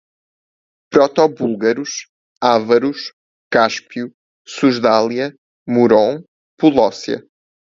[0.93, 1.91] Protobúlgaros,
[2.41, 3.13] ávaros,
[3.53, 4.09] Cáspio,
[4.47, 5.29] Susdália,
[5.69, 6.23] Murom,
[6.57, 7.21] Polócia